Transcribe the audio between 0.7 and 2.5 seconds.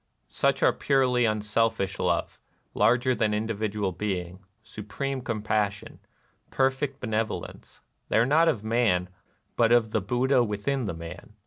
purely unselfish love,